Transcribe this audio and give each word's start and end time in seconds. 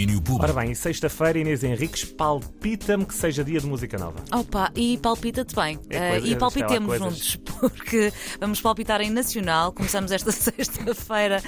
Domínio 0.00 0.22
Público. 0.22 0.44
Ora 0.52 0.64
bem, 0.64 0.74
sexta-feira, 0.74 1.38
Inês 1.38 1.62
Henriques, 1.62 2.04
palpita-me 2.04 3.04
que 3.04 3.14
seja 3.14 3.44
dia 3.44 3.60
de 3.60 3.66
música 3.66 3.98
nova. 3.98 4.18
Opa, 4.32 4.70
e 4.74 4.96
palpita-te 4.96 5.54
bem. 5.54 5.78
É 5.90 6.10
coisa- 6.12 6.26
Eh, 6.26 6.30
e 6.30 6.36
palpitemos 6.36 6.98
juntos, 6.98 7.36
porque 7.44 8.10
vamos 8.40 8.60
palpitar 8.62 9.02
em 9.02 9.10
Nacional. 9.10 9.72
Começamos 9.72 10.10
esta 10.10 10.32
sexta-feira. 10.32 11.42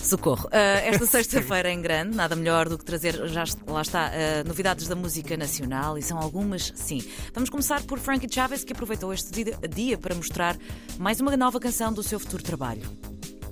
Socorro. 0.00 0.48
Eh, 0.52 0.90
esta 0.90 1.06
sexta-feira 1.10 1.70
em 1.72 1.82
grande, 1.82 2.16
nada 2.16 2.36
melhor 2.36 2.68
do 2.68 2.78
que 2.78 2.84
trazer, 2.84 3.26
já 3.28 3.42
lá 3.66 3.82
está, 3.82 4.10
eh, 4.14 4.44
novidades 4.44 4.86
da 4.86 4.94
música 4.94 5.36
nacional, 5.36 5.98
e 5.98 6.02
são 6.02 6.18
algumas, 6.18 6.72
sim. 6.76 7.02
Vamos 7.34 7.50
começar 7.50 7.82
por 7.82 7.98
Frankie 7.98 8.32
Chaves, 8.32 8.62
que 8.62 8.72
aproveitou 8.72 9.12
este 9.12 9.32
dia, 9.32 9.58
dia 9.68 9.98
para 9.98 10.14
mostrar 10.14 10.56
mais 10.98 11.20
uma 11.20 11.36
nova 11.36 11.58
canção 11.58 11.92
do 11.92 12.02
seu 12.02 12.20
futuro 12.20 12.42
trabalho. 12.44 12.82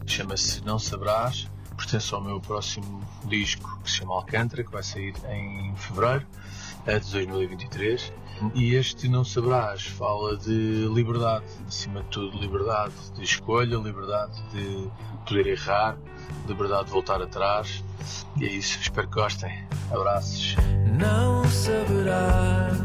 chama-se 0.06 0.64
Não 0.64 0.78
Sabrás, 0.78 1.48
pertence 1.80 2.14
ao 2.14 2.20
meu 2.20 2.38
próximo 2.40 3.02
disco 3.24 3.78
que 3.82 3.90
se 3.90 3.98
chama 3.98 4.14
Alcântara, 4.14 4.62
que 4.62 4.70
vai 4.70 4.82
sair 4.82 5.14
em 5.30 5.74
fevereiro 5.76 6.26
eh, 6.86 6.98
de 6.98 7.10
2023. 7.10 8.12
E 8.54 8.74
este 8.74 9.08
Não 9.08 9.24
Sabrás 9.24 9.86
fala 9.86 10.36
de 10.36 10.88
liberdade, 10.94 11.44
acima 11.66 12.02
de 12.02 12.08
tudo, 12.08 12.38
liberdade 12.38 12.94
de 13.14 13.22
escolha, 13.22 13.76
liberdade 13.76 14.32
de 14.52 14.90
poder 15.26 15.46
errar, 15.46 15.96
liberdade 16.46 16.86
de 16.86 16.90
voltar 16.90 17.20
atrás. 17.20 17.82
E 18.38 18.44
é 18.44 18.52
isso, 18.52 18.78
espero 18.80 19.08
que 19.08 19.14
gostem. 19.14 19.64
Abraços. 19.90 20.56
Não 20.98 21.44
saberás 21.44 22.78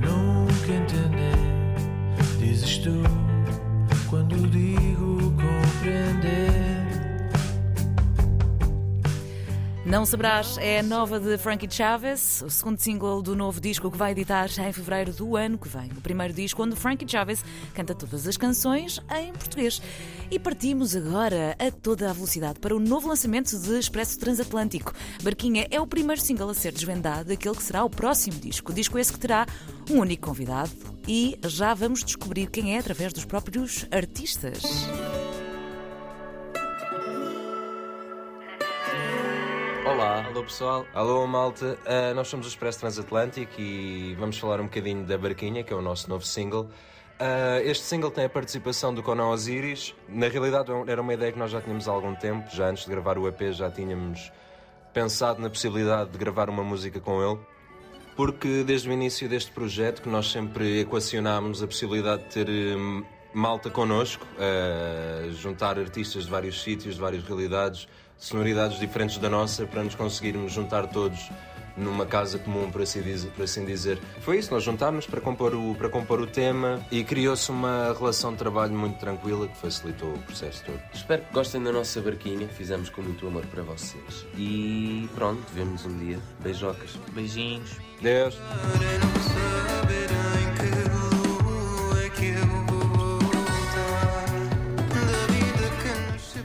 nunca 0.00 0.72
entender. 0.72 1.36
Dizes 2.38 2.78
tu 2.78 3.21
Não 9.92 10.06
Sabrás 10.06 10.56
é 10.56 10.80
nova 10.80 11.20
de 11.20 11.36
Frankie 11.36 11.70
Chaves, 11.70 12.40
o 12.40 12.48
segundo 12.48 12.78
single 12.78 13.20
do 13.20 13.36
novo 13.36 13.60
disco 13.60 13.90
que 13.90 13.98
vai 13.98 14.12
editar 14.12 14.46
em 14.46 14.72
fevereiro 14.72 15.12
do 15.12 15.36
ano 15.36 15.58
que 15.58 15.68
vem. 15.68 15.90
O 15.94 16.00
primeiro 16.00 16.32
disco 16.32 16.62
onde 16.62 16.74
Frankie 16.74 17.06
Chaves 17.06 17.44
canta 17.74 17.94
todas 17.94 18.26
as 18.26 18.38
canções 18.38 19.02
em 19.14 19.34
português. 19.34 19.82
E 20.30 20.38
partimos 20.38 20.96
agora 20.96 21.54
a 21.58 21.70
toda 21.70 22.08
a 22.08 22.12
velocidade 22.14 22.58
para 22.58 22.74
o 22.74 22.80
novo 22.80 23.06
lançamento 23.06 23.54
de 23.54 23.78
Expresso 23.78 24.18
Transatlântico. 24.18 24.94
Barquinha 25.22 25.66
é 25.70 25.78
o 25.78 25.86
primeiro 25.86 26.22
single 26.22 26.48
a 26.48 26.54
ser 26.54 26.72
desvendado 26.72 27.28
daquele 27.28 27.54
que 27.54 27.62
será 27.62 27.84
o 27.84 27.90
próximo 27.90 28.40
disco. 28.40 28.72
O 28.72 28.74
disco 28.74 28.98
esse 28.98 29.12
que 29.12 29.20
terá 29.20 29.46
um 29.90 29.98
único 29.98 30.26
convidado 30.26 30.72
e 31.06 31.38
já 31.44 31.74
vamos 31.74 32.02
descobrir 32.02 32.46
quem 32.46 32.76
é 32.76 32.78
através 32.78 33.12
dos 33.12 33.26
próprios 33.26 33.86
artistas. 33.90 34.62
Olá, 39.92 40.24
alô 40.24 40.42
pessoal, 40.42 40.86
alô 40.94 41.26
malta, 41.26 41.78
Ah, 41.84 42.14
nós 42.14 42.26
somos 42.26 42.46
o 42.46 42.48
Expresso 42.48 42.80
Transatlântico 42.80 43.60
e 43.60 44.16
vamos 44.18 44.38
falar 44.38 44.58
um 44.58 44.64
bocadinho 44.64 45.04
da 45.04 45.18
Barquinha, 45.18 45.62
que 45.62 45.70
é 45.70 45.76
o 45.76 45.82
nosso 45.82 46.08
novo 46.08 46.24
single. 46.24 46.70
Ah, 47.20 47.60
este 47.62 47.84
single 47.84 48.10
tem 48.10 48.24
a 48.24 48.28
participação 48.28 48.94
do 48.94 49.02
Conan 49.02 49.26
Osiris, 49.26 49.94
na 50.08 50.28
realidade 50.28 50.72
era 50.86 51.02
uma 51.02 51.12
ideia 51.12 51.30
que 51.30 51.38
nós 51.38 51.50
já 51.50 51.60
tínhamos 51.60 51.86
há 51.86 51.92
algum 51.92 52.14
tempo, 52.14 52.48
já 52.50 52.70
antes 52.70 52.86
de 52.86 52.90
gravar 52.90 53.18
o 53.18 53.28
EP 53.28 53.52
já 53.52 53.70
tínhamos 53.70 54.32
pensado 54.94 55.42
na 55.42 55.50
possibilidade 55.50 56.08
de 56.08 56.16
gravar 56.16 56.48
uma 56.48 56.64
música 56.64 56.98
com 56.98 57.22
ele, 57.22 57.38
porque 58.16 58.64
desde 58.64 58.88
o 58.88 58.92
início 58.94 59.28
deste 59.28 59.52
projeto 59.52 60.00
que 60.00 60.08
nós 60.08 60.32
sempre 60.32 60.80
equacionámos 60.80 61.62
a 61.62 61.66
possibilidade 61.66 62.22
de 62.22 62.28
ter 62.30 62.48
hum, 62.48 63.04
malta 63.34 63.68
connosco, 63.68 64.26
ah, 64.38 65.28
juntar 65.32 65.78
artistas 65.78 66.24
de 66.24 66.30
vários 66.30 66.62
sítios, 66.62 66.94
de 66.94 67.00
várias 67.00 67.22
realidades, 67.24 67.86
sonoridades 68.22 68.78
diferentes 68.78 69.18
da 69.18 69.28
nossa, 69.28 69.66
para 69.66 69.82
nos 69.82 69.96
conseguirmos 69.96 70.52
juntar 70.52 70.86
todos 70.86 71.28
numa 71.76 72.06
casa 72.06 72.38
comum, 72.38 72.70
por 72.70 72.82
assim 72.82 73.02
dizer. 73.02 73.30
Por 73.30 73.42
assim 73.42 73.64
dizer. 73.64 73.98
Foi 74.20 74.38
isso, 74.38 74.52
nós 74.52 74.62
juntámos 74.62 75.06
para 75.06 75.20
compor, 75.20 75.54
o, 75.54 75.74
para 75.74 75.88
compor 75.88 76.20
o 76.20 76.26
tema 76.26 76.80
e 76.90 77.02
criou-se 77.02 77.50
uma 77.50 77.92
relação 77.98 78.32
de 78.32 78.38
trabalho 78.38 78.74
muito 78.74 78.98
tranquila 78.98 79.48
que 79.48 79.56
facilitou 79.56 80.14
o 80.14 80.18
processo 80.20 80.62
todo. 80.64 80.80
Espero 80.94 81.22
que 81.22 81.32
gostem 81.32 81.62
da 81.62 81.72
nossa 81.72 82.00
barquinha, 82.00 82.46
fizemos 82.46 82.88
com 82.90 83.02
muito 83.02 83.26
amor 83.26 83.44
para 83.46 83.62
vocês. 83.62 84.24
E 84.36 85.08
pronto, 85.14 85.42
vemos 85.52 85.84
um 85.84 85.98
dia. 85.98 86.18
Beijocas. 86.40 86.96
Beijinhos. 87.12 87.72
Deus! 88.00 88.38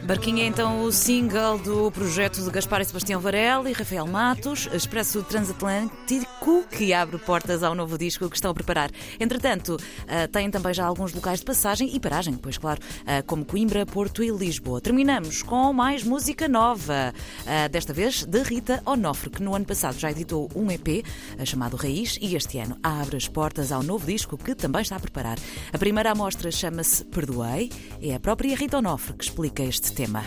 Barquinha 0.08 0.46
é 0.46 0.48
então 0.48 0.84
o 0.84 0.92
single 0.92 1.58
do 1.58 1.92
projeto 1.92 2.42
de 2.42 2.50
Gaspar 2.50 2.80
e 2.80 2.86
Sebastião 2.86 3.20
Varela 3.20 3.70
e 3.70 3.74
Rafael 3.74 4.08
Matos, 4.08 4.70
Expresso 4.72 5.22
Transatlântico, 5.22 6.64
que 6.72 6.94
abre 6.94 7.18
portas 7.18 7.62
ao 7.62 7.76
novo 7.76 7.98
disco 7.98 8.30
que 8.30 8.38
estão 8.38 8.52
a 8.52 8.54
preparar. 8.54 8.90
Entretanto, 9.20 9.76
ah, 10.08 10.26
têm 10.30 10.50
também 10.50 10.74
já 10.74 10.86
alguns 10.86 11.14
locais 11.14 11.40
de 11.40 11.46
passagem 11.46 11.94
e 11.94 12.00
paragem, 12.00 12.36
pois 12.36 12.58
claro, 12.58 12.80
ah, 13.06 13.22
como 13.24 13.44
Coimbra, 13.44 13.86
Porto 13.86 14.24
e 14.24 14.30
Lisboa. 14.30 14.80
Terminamos 14.80 15.44
com 15.44 15.74
mais 15.74 16.04
música 16.04 16.48
nova, 16.48 17.14
ah, 17.46 17.68
desta 17.68 17.92
vez 17.92 18.24
de 18.24 18.42
Rita 18.44 18.82
Onofre, 18.86 19.30
que 19.30 19.44
no 19.44 19.54
ano 19.54 19.66
passado 19.66 20.00
já 20.00 20.10
editou 20.10 20.50
um 20.56 20.72
EP 20.72 21.06
chamado 21.44 21.76
Raiz 21.76 22.18
e 22.22 22.34
este 22.34 22.60
ano 22.60 22.78
abre 22.82 23.18
as 23.18 23.28
portas 23.28 23.74
ao 23.74 23.84
novo 23.84 24.06
disco 24.06 24.38
que 24.38 24.56
também 24.56 24.84
está 24.84 24.96
a 24.96 25.02
preparar. 25.02 25.38
A 25.74 25.78
primeira 25.78 26.12
amostra 26.12 26.50
chama-se 26.50 27.04
Perdoei, 27.04 27.70
é 28.02 28.16
a 28.16 28.20
própria 28.22 28.56
Rita 28.56 28.78
Onofre 28.78 29.12
que 29.12 29.26
explica 29.26 29.64
este 29.64 29.97
tema. 29.98 30.22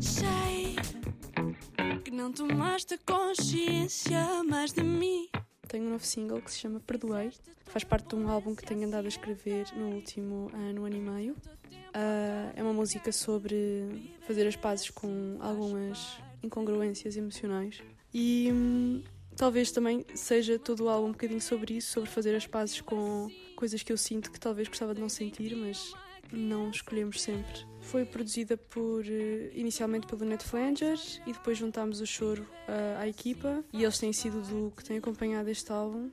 Sei 0.00 0.76
que 2.02 2.10
não 2.10 2.32
tomaste 2.32 2.96
consciência 3.04 4.42
mais 4.48 4.72
de 4.72 4.82
mim. 4.82 5.28
Tenho 5.68 5.84
um 5.84 5.90
novo 5.90 6.06
single 6.06 6.40
que 6.40 6.50
se 6.50 6.58
chama 6.58 6.80
Perdoei. 6.80 7.30
Faz 7.66 7.84
parte 7.84 8.08
de 8.08 8.14
um 8.14 8.30
álbum 8.30 8.54
que 8.54 8.64
tenho 8.64 8.86
andado 8.86 9.04
a 9.04 9.08
escrever 9.08 9.66
no 9.76 9.88
último 9.90 10.50
ano, 10.54 10.86
ano 10.86 10.96
e 10.96 11.00
meio. 11.00 11.36
Ah, 11.92 12.50
é 12.56 12.62
uma 12.62 12.72
música 12.72 13.12
sobre 13.12 14.10
fazer 14.26 14.46
as 14.46 14.56
pazes 14.56 14.88
com 14.88 15.36
algumas 15.38 16.16
incongruências 16.42 17.14
emocionais. 17.14 17.82
E 18.14 18.48
hum, 18.50 19.02
talvez 19.36 19.70
também 19.70 20.02
seja 20.14 20.58
todo 20.58 20.84
o 20.84 20.88
álbum 20.88 21.08
um 21.08 21.12
bocadinho 21.12 21.42
sobre 21.42 21.74
isso, 21.74 21.92
sobre 21.92 22.08
fazer 22.08 22.34
as 22.34 22.46
pazes 22.46 22.80
com 22.80 23.30
coisas 23.54 23.82
que 23.82 23.92
eu 23.92 23.98
sinto 23.98 24.32
que 24.32 24.40
talvez 24.40 24.66
gostava 24.66 24.94
de 24.94 25.00
não 25.02 25.10
sentir, 25.10 25.54
mas 25.54 25.92
não 26.32 26.70
escolhemos 26.70 27.20
sempre. 27.20 27.66
Foi 27.80 28.04
produzida 28.04 28.56
por 28.56 29.04
eh, 29.06 29.50
inicialmente 29.54 30.06
pelo 30.06 30.24
Ned 30.24 30.44
Flanger 30.44 30.98
e 31.26 31.32
depois 31.32 31.58
juntámos 31.58 32.00
o 32.00 32.06
choro 32.06 32.46
ah, 32.68 33.00
à 33.00 33.08
equipa 33.08 33.64
e 33.72 33.82
eles 33.82 33.98
têm 33.98 34.12
sido 34.12 34.40
do 34.42 34.72
que 34.76 34.84
têm 34.84 34.98
acompanhado 34.98 35.48
este 35.48 35.72
álbum. 35.72 36.10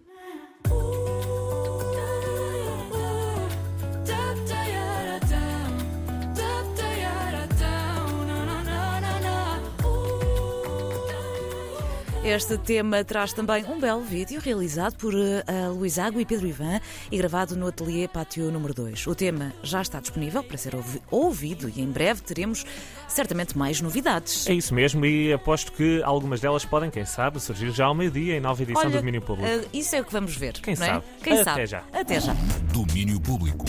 Este 12.27 12.57
tema 12.57 13.03
traz 13.05 13.31
também 13.31 13.63
um 13.65 13.79
belo 13.79 14.01
vídeo 14.03 14.41
realizado 14.41 14.97
por 14.97 15.13
eh, 15.15 15.43
a 15.47 15.69
Luís 15.69 15.97
Água 15.97 16.21
e 16.21 16.25
Pedro 16.25 16.45
Ivan 16.45 16.81
e 17.09 17.17
gravado 17.17 17.55
no 17.55 17.67
ateliê 17.67 18.05
Pátio 18.07 18.51
número 18.51 18.73
2. 18.73 19.07
O 19.07 19.15
tema 19.15 19.53
já 19.63 19.81
está 19.81 20.01
disponível 20.01 20.43
para 20.43 20.57
ser 20.57 20.75
ouvi- 20.75 21.01
ouvido 21.09 21.71
e 21.73 21.81
em 21.81 21.87
breve 21.89 22.21
teremos 22.21 22.65
certamente 23.07 23.57
mais 23.57 23.79
novidades. 23.79 24.45
É 24.45 24.53
isso 24.53 24.73
mesmo, 24.73 25.05
e 25.05 25.31
aposto 25.31 25.71
que 25.71 26.01
algumas 26.03 26.41
delas 26.41 26.65
podem, 26.65 26.91
quem 26.91 27.05
sabe, 27.05 27.39
surgir 27.39 27.71
já 27.71 27.85
ao 27.85 27.95
meio-dia 27.95 28.35
em 28.35 28.41
nova 28.41 28.61
edição 28.61 28.91
do 28.91 28.97
Domínio 28.97 29.21
Público. 29.21 29.47
eh, 29.47 29.65
isso 29.71 29.95
é 29.95 30.01
o 30.01 30.03
que 30.05 30.11
vamos 30.11 30.35
ver. 30.35 30.53
Quem 30.53 30.75
não 30.75 30.83
é? 30.83 30.87
sabe? 30.87 31.05
Quem 31.23 31.33
Até 31.33 31.43
sabe? 31.45 31.65
já. 31.65 31.83
Até 31.93 32.19
já. 32.19 32.33
Domínio 32.73 33.21
Público. 33.21 33.65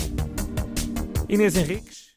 Inês 1.29 1.55
Henriques. 1.55 2.08